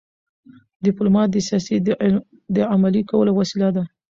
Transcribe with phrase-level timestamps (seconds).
[0.85, 1.81] ډيپلومات د سیاست
[2.55, 3.83] د عملي کولو وسیله ده.